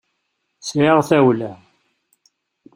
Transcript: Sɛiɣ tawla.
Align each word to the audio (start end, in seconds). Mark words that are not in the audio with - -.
Sɛiɣ 0.67 0.97
tawla. 1.09 1.51